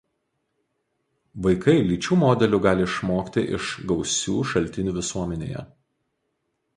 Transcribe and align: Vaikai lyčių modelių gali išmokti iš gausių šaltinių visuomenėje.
Vaikai 1.47 1.75
lyčių 1.89 2.17
modelių 2.21 2.61
gali 2.65 2.83
išmokti 2.89 3.43
iš 3.59 3.69
gausių 3.91 4.39
šaltinių 4.53 4.97
visuomenėje. 4.99 5.67